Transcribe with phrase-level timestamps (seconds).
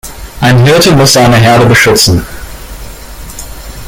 [0.39, 2.25] Ein Hirte muss seine Herde beschützen.